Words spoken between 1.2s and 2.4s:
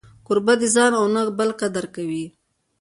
بل قدر کوي.